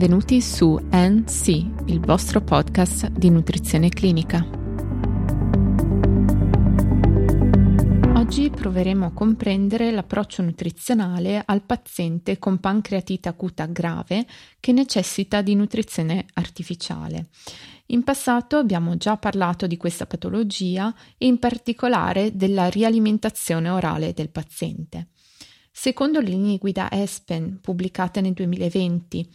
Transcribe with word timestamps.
Benvenuti 0.00 0.40
su 0.40 0.80
NC, 0.90 1.48
il 1.88 2.00
vostro 2.00 2.40
podcast 2.40 3.08
di 3.08 3.28
nutrizione 3.28 3.90
clinica. 3.90 4.42
Oggi 8.14 8.48
proveremo 8.48 9.04
a 9.04 9.12
comprendere 9.12 9.90
l'approccio 9.90 10.40
nutrizionale 10.40 11.42
al 11.44 11.60
paziente 11.60 12.38
con 12.38 12.60
pancreatite 12.60 13.28
acuta 13.28 13.66
grave 13.66 14.24
che 14.58 14.72
necessita 14.72 15.42
di 15.42 15.54
nutrizione 15.54 16.24
artificiale. 16.32 17.26
In 17.88 18.02
passato 18.02 18.56
abbiamo 18.56 18.96
già 18.96 19.18
parlato 19.18 19.66
di 19.66 19.76
questa 19.76 20.06
patologia 20.06 20.94
e 21.18 21.26
in 21.26 21.38
particolare 21.38 22.34
della 22.34 22.70
rialimentazione 22.70 23.68
orale 23.68 24.14
del 24.14 24.30
paziente. 24.30 25.08
Secondo 25.72 26.20
le 26.20 26.28
linee 26.28 26.58
guida 26.58 26.90
ESPEN 26.90 27.60
pubblicate 27.60 28.20
nel 28.20 28.32
2020, 28.32 29.28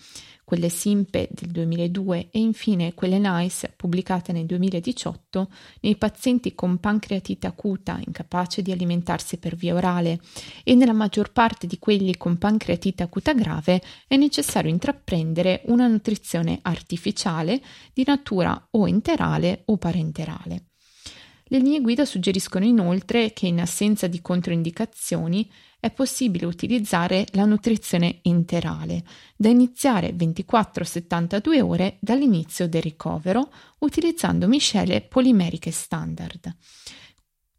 quelle 0.43 0.69
SIMPE 0.69 1.29
del 1.31 1.49
2002 1.49 2.29
e 2.29 2.39
infine 2.39 2.93
quelle 2.93 3.17
NICE 3.17 3.73
pubblicate 3.75 4.31
nel 4.31 4.45
2018, 4.45 5.49
nei 5.81 5.95
pazienti 5.95 6.53
con 6.53 6.77
pancreatite 6.77 7.47
acuta 7.47 7.99
incapace 8.05 8.61
di 8.61 8.71
alimentarsi 8.71 9.37
per 9.37 9.55
via 9.55 9.73
orale 9.73 10.19
e 10.63 10.75
nella 10.75 10.93
maggior 10.93 11.31
parte 11.31 11.65
di 11.65 11.79
quelli 11.79 12.15
con 12.15 12.37
pancreatite 12.37 13.01
acuta 13.01 13.33
grave 13.33 13.81
è 14.07 14.15
necessario 14.15 14.69
intraprendere 14.69 15.63
una 15.65 15.87
nutrizione 15.87 16.59
artificiale 16.61 17.59
di 17.91 18.03
natura 18.05 18.67
o 18.71 18.87
enterale 18.87 19.63
o 19.65 19.77
parenterale. 19.77 20.65
Le 21.47 21.59
linee 21.59 21.79
guida 21.79 22.05
suggeriscono 22.05 22.65
inoltre 22.65 23.31
che 23.31 23.45
in 23.45 23.61
assenza 23.61 24.07
di 24.07 24.19
controindicazioni 24.19 25.47
è 25.79 25.91
possibile 25.91 26.47
utilizzare 26.47 27.27
la 27.33 27.45
nutrizione 27.45 28.17
interale, 28.23 29.03
da 29.35 29.49
iniziare 29.49 30.09
24-72 30.15 31.61
ore 31.61 31.97
dall'inizio 31.99 32.67
del 32.67 32.81
ricovero 32.81 33.53
utilizzando 33.79 34.47
miscele 34.47 35.01
polimeriche 35.01 35.69
standard. 35.69 36.51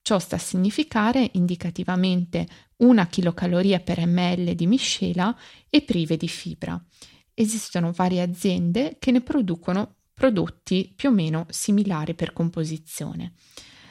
Ciò 0.02 0.18
sta 0.18 0.34
a 0.34 0.40
significare 0.40 1.30
indicativamente 1.34 2.48
una 2.78 3.06
chilocaloria 3.06 3.78
per 3.78 4.04
ml 4.04 4.54
di 4.54 4.66
miscela 4.66 5.36
e 5.70 5.82
prive 5.82 6.16
di 6.16 6.28
fibra. 6.28 6.84
Esistono 7.32 7.92
varie 7.92 8.22
aziende 8.22 8.96
che 8.98 9.12
ne 9.12 9.20
producono 9.20 9.98
prodotti 10.12 10.92
più 10.96 11.10
o 11.10 11.12
meno 11.12 11.46
similari 11.50 12.14
per 12.14 12.32
composizione. 12.32 13.34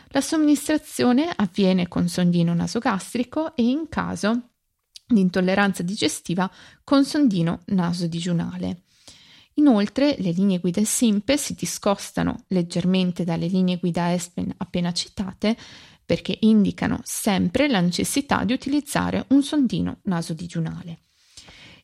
La 0.10 0.22
somministrazione 0.22 1.32
avviene 1.36 1.88
con 1.88 2.08
sondino 2.08 2.54
nasogastrico 2.54 3.56
e 3.56 3.64
in 3.64 3.90
caso 3.90 4.50
di 5.06 5.20
intolleranza 5.20 5.84
digestiva 5.84 6.50
con 6.84 7.06
sondino 7.06 7.62
nasodigiunale. 7.66 8.82
Inoltre, 9.56 10.16
le 10.20 10.32
linee 10.32 10.60
guida 10.60 10.84
SIMPE 10.84 11.38
si 11.38 11.54
discostano 11.54 12.44
leggermente 12.48 13.24
dalle 13.24 13.48
linee 13.48 13.78
guida 13.78 14.12
ESPEN 14.14 14.54
appena 14.58 14.92
citate 14.92 15.56
perché 16.06 16.38
indicano 16.42 17.00
sempre 17.04 17.68
la 17.68 17.80
necessità 17.80 18.44
di 18.44 18.54
utilizzare 18.54 19.26
un 19.30 19.44
sondino 19.44 20.00
nasodigiunale. 20.04 21.00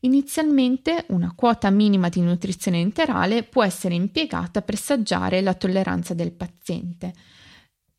Inizialmente 0.02 1.06
una 1.10 1.34
quota 1.36 1.70
minima 1.70 2.10
di 2.10 2.22
nutrizione 2.22 2.80
enterale 2.80 3.44
può 3.44 3.64
essere 3.64 3.94
impiegata 3.94 4.62
per 4.62 4.78
saggiare 4.78 5.42
la 5.42 5.54
tolleranza 5.54 6.14
del 6.14 6.32
paziente. 6.32 7.14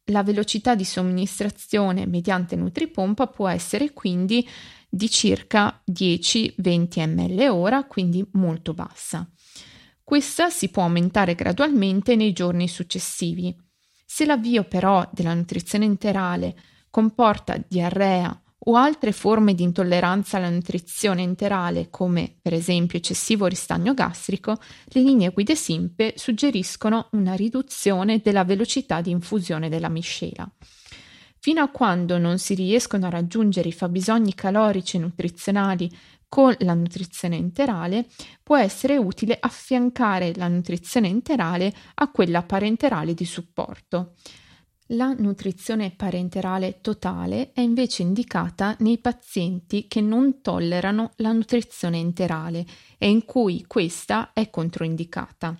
La 0.06 0.24
velocità 0.24 0.74
di 0.74 0.84
somministrazione 0.84 2.06
mediante 2.06 2.56
nutripompa 2.56 3.28
può 3.28 3.48
essere 3.48 3.92
quindi 3.92 4.46
di 4.88 5.08
circa 5.08 5.80
10-20 5.90 7.08
ml 7.08 7.48
ora, 7.50 7.84
quindi 7.84 8.26
molto 8.32 8.74
bassa. 8.74 9.28
Questa 10.02 10.50
si 10.50 10.68
può 10.68 10.82
aumentare 10.82 11.34
gradualmente 11.36 12.16
nei 12.16 12.32
giorni 12.32 12.66
successivi. 12.66 13.56
Se 14.04 14.26
l'avvio 14.26 14.64
però 14.64 15.08
della 15.12 15.32
nutrizione 15.32 15.84
enterale 15.84 16.56
comporta 16.90 17.56
diarrea 17.66 18.41
o 18.64 18.76
altre 18.76 19.12
forme 19.12 19.54
di 19.54 19.62
intolleranza 19.62 20.36
alla 20.36 20.50
nutrizione 20.50 21.22
enterale, 21.22 21.88
come 21.90 22.36
per 22.40 22.54
esempio 22.54 22.98
eccessivo 22.98 23.46
ristagno 23.46 23.94
gastrico, 23.94 24.56
le 24.86 25.02
linee 25.02 25.30
guide 25.30 25.56
SIMPE 25.56 26.14
suggeriscono 26.16 27.08
una 27.12 27.34
riduzione 27.34 28.20
della 28.22 28.44
velocità 28.44 29.00
di 29.00 29.10
infusione 29.10 29.68
della 29.68 29.88
miscela. 29.88 30.48
Fino 31.38 31.60
a 31.60 31.70
quando 31.70 32.18
non 32.18 32.38
si 32.38 32.54
riescono 32.54 33.06
a 33.06 33.10
raggiungere 33.10 33.68
i 33.68 33.72
fabbisogni 33.72 34.32
calorici 34.32 34.96
e 34.96 35.00
nutrizionali 35.00 35.90
con 36.28 36.54
la 36.60 36.72
nutrizione 36.72 37.36
enterale, 37.36 38.06
può 38.42 38.56
essere 38.56 38.96
utile 38.96 39.36
affiancare 39.40 40.32
la 40.36 40.46
nutrizione 40.46 41.08
enterale 41.08 41.74
a 41.94 42.10
quella 42.10 42.42
parenterale 42.42 43.12
di 43.12 43.24
supporto. 43.24 44.14
La 44.94 45.14
nutrizione 45.16 45.90
parenterale 45.90 46.80
totale 46.82 47.52
è 47.54 47.62
invece 47.62 48.02
indicata 48.02 48.76
nei 48.80 48.98
pazienti 48.98 49.86
che 49.88 50.02
non 50.02 50.42
tollerano 50.42 51.12
la 51.16 51.32
nutrizione 51.32 51.98
enterale 51.98 52.66
e 52.98 53.08
in 53.08 53.24
cui 53.24 53.64
questa 53.66 54.34
è 54.34 54.50
controindicata. 54.50 55.58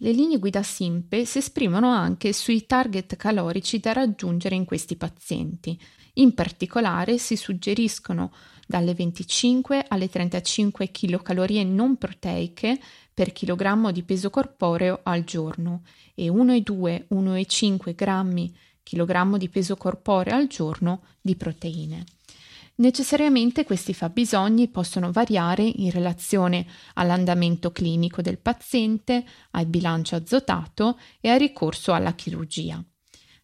Le 0.00 0.12
linee 0.12 0.38
guida 0.38 0.62
SIMPE 0.62 1.24
si 1.24 1.38
esprimono 1.38 1.88
anche 1.90 2.34
sui 2.34 2.66
target 2.66 3.16
calorici 3.16 3.80
da 3.80 3.92
raggiungere 3.92 4.54
in 4.54 4.66
questi 4.66 4.96
pazienti. 4.96 5.78
In 6.14 6.34
particolare 6.34 7.16
si 7.16 7.36
suggeriscono 7.36 8.32
dalle 8.66 8.92
25 8.92 9.86
alle 9.88 10.10
35 10.10 10.90
kcal 10.90 11.64
non 11.64 11.96
proteiche 11.96 12.78
per 13.18 13.32
chilogrammo 13.32 13.90
di 13.90 14.04
peso 14.04 14.30
corporeo 14.30 15.00
al 15.02 15.24
giorno 15.24 15.82
e 16.14 16.28
1,2-1,5 16.28 17.92
grammi 17.96 18.56
chilogrammo 18.84 19.36
di 19.36 19.48
peso 19.48 19.74
corporeo 19.74 20.36
al 20.36 20.46
giorno 20.46 21.02
di 21.20 21.34
proteine. 21.34 22.04
Necessariamente 22.76 23.64
questi 23.64 23.92
fabbisogni 23.92 24.68
possono 24.68 25.10
variare 25.10 25.64
in 25.64 25.90
relazione 25.90 26.64
all'andamento 26.94 27.72
clinico 27.72 28.22
del 28.22 28.38
paziente, 28.38 29.24
al 29.50 29.66
bilancio 29.66 30.14
azotato 30.14 30.96
e 31.20 31.28
al 31.28 31.40
ricorso 31.40 31.92
alla 31.92 32.14
chirurgia. 32.14 32.80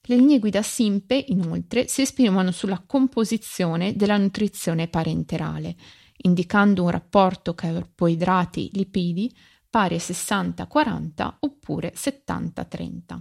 Le 0.02 0.16
linee 0.16 0.38
guida 0.38 0.62
SIMPE, 0.62 1.24
inoltre, 1.30 1.88
si 1.88 2.02
esprimono 2.02 2.52
sulla 2.52 2.80
composizione 2.86 3.96
della 3.96 4.18
nutrizione 4.18 4.86
parenterale, 4.86 5.74
indicando 6.18 6.84
un 6.84 6.90
rapporto 6.90 7.54
carboidrati-lipidi 7.54 9.34
pari 9.74 9.96
a 9.96 9.98
60-40 9.98 11.34
oppure 11.40 11.92
70-30. 11.96 13.20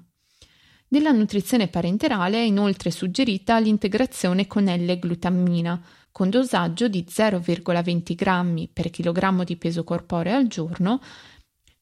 Nella 0.89 1.09
nutrizione 1.09 1.67
parenterale 1.67 2.37
è 2.37 2.43
inoltre 2.43 2.91
suggerita 2.91 3.57
l'integrazione 3.57 4.45
con 4.45 4.65
L-glutammina, 4.65 5.83
con 6.11 6.29
dosaggio 6.29 6.87
di 6.87 7.07
0,20 7.09 8.13
g 8.13 8.69
per 8.71 8.91
chilogrammo 8.91 9.43
di 9.43 9.57
peso 9.57 9.83
corporeo 9.83 10.37
al 10.37 10.45
giorno. 10.45 11.01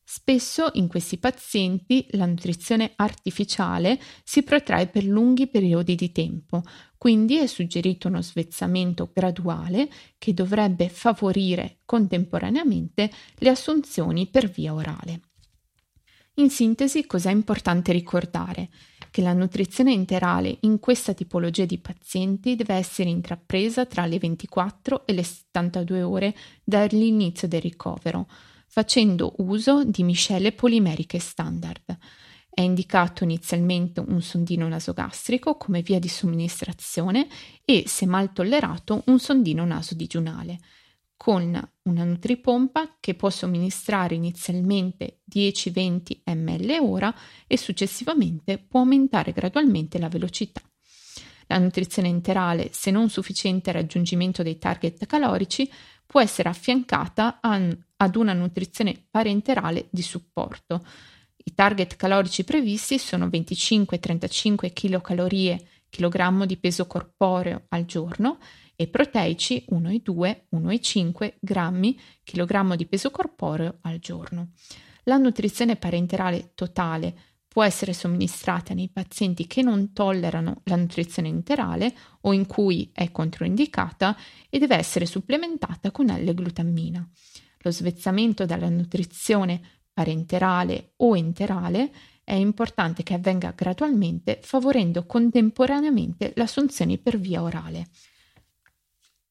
Spesso 0.05 0.69
in 0.75 0.87
questi 0.87 1.17
pazienti 1.17 2.07
la 2.11 2.25
nutrizione 2.25 2.93
artificiale 2.95 3.99
si 4.23 4.41
protrae 4.41 4.87
per 4.87 5.03
lunghi 5.03 5.49
periodi 5.49 5.95
di 5.95 6.13
tempo, 6.13 6.63
quindi 7.01 7.39
è 7.39 7.47
suggerito 7.47 8.09
uno 8.09 8.21
svezzamento 8.21 9.09
graduale 9.11 9.89
che 10.19 10.35
dovrebbe 10.35 10.87
favorire 10.87 11.79
contemporaneamente 11.83 13.09
le 13.39 13.49
assunzioni 13.49 14.27
per 14.27 14.47
via 14.47 14.71
orale. 14.71 15.21
In 16.35 16.51
sintesi, 16.51 17.07
cos'è 17.07 17.31
importante 17.31 17.91
ricordare? 17.91 18.69
Che 19.09 19.23
la 19.23 19.33
nutrizione 19.33 19.91
interale 19.91 20.59
in 20.59 20.77
questa 20.77 21.15
tipologia 21.15 21.65
di 21.65 21.79
pazienti 21.79 22.55
deve 22.55 22.75
essere 22.75 23.09
intrapresa 23.09 23.87
tra 23.87 24.05
le 24.05 24.19
24 24.19 25.07
e 25.07 25.13
le 25.13 25.23
72 25.23 26.03
ore 26.03 26.35
dall'inizio 26.63 27.47
del 27.47 27.61
ricovero, 27.61 28.27
facendo 28.67 29.33
uso 29.39 29.83
di 29.83 30.03
miscele 30.03 30.51
polimeriche 30.51 31.17
standard. 31.17 31.97
È 32.53 32.61
indicato 32.61 33.23
inizialmente 33.23 34.01
un 34.01 34.21
sondino 34.21 34.67
nasogastrico 34.67 35.55
come 35.55 35.81
via 35.81 35.99
di 35.99 36.09
somministrazione 36.09 37.27
e, 37.63 37.85
se 37.87 38.05
mal 38.05 38.33
tollerato, 38.33 39.03
un 39.05 39.19
sondino 39.19 39.65
nasodigiunale 39.65 40.59
con 41.21 41.71
una 41.83 42.03
nutripompa 42.03 42.97
che 42.99 43.13
può 43.13 43.29
somministrare 43.29 44.15
inizialmente 44.15 45.19
10-20 45.31 46.21
ml 46.25 46.79
ora 46.81 47.15
e 47.45 47.57
successivamente 47.57 48.57
può 48.57 48.79
aumentare 48.79 49.31
gradualmente 49.31 49.99
la 49.99 50.09
velocità. 50.09 50.61
La 51.45 51.59
nutrizione 51.59 52.07
interale, 52.07 52.69
se 52.73 52.89
non 52.89 53.11
sufficiente 53.11 53.69
al 53.69 53.75
raggiungimento 53.75 54.41
dei 54.41 54.57
target 54.57 55.05
calorici, 55.05 55.71
può 56.07 56.19
essere 56.21 56.49
affiancata 56.49 57.37
a, 57.39 57.61
ad 57.97 58.15
una 58.15 58.33
nutrizione 58.33 59.05
parenterale 59.11 59.89
di 59.91 60.01
supporto. 60.01 60.83
I 61.43 61.53
target 61.53 61.95
calorici 61.95 62.43
previsti 62.43 62.99
sono 62.99 63.27
25-35 63.27 64.73
kcal 64.73 65.59
chilogrammo 65.89 66.45
di 66.45 66.57
peso 66.57 66.87
corporeo 66.87 67.65
al 67.69 67.85
giorno 67.85 68.37
e 68.75 68.87
proteici 68.87 69.65
1,2, 69.71 70.43
1,5 70.55 71.33
grammi 71.39 71.99
chilogrammo 72.23 72.75
di 72.75 72.85
peso 72.85 73.11
corporeo 73.11 73.79
al 73.81 73.99
giorno. 73.99 74.51
La 75.03 75.17
nutrizione 75.17 75.75
parenterale 75.75 76.51
totale 76.55 77.15
può 77.47 77.63
essere 77.63 77.91
somministrata 77.91 78.73
nei 78.73 78.89
pazienti 78.89 79.45
che 79.45 79.61
non 79.61 79.91
tollerano 79.91 80.61
la 80.65 80.77
nutrizione 80.77 81.27
interale 81.27 81.93
o 82.21 82.33
in 82.33 82.45
cui 82.45 82.91
è 82.93 83.11
controindicata 83.11 84.15
e 84.49 84.57
deve 84.57 84.77
essere 84.77 85.05
supplementata 85.05 85.91
con 85.91 86.05
L-glutammina. 86.05 87.05
Lo 87.63 87.71
svezzamento 87.71 88.45
dalla 88.45 88.69
nutrizione 88.69 89.80
parenterale 89.93 90.93
o 90.97 91.15
enterale 91.15 91.91
è 92.23 92.33
importante 92.33 93.03
che 93.03 93.13
avvenga 93.13 93.51
gradualmente, 93.55 94.39
favorendo 94.41 95.05
contemporaneamente 95.05 96.33
l'assunzione 96.35 96.97
per 96.97 97.19
via 97.19 97.41
orale. 97.41 97.87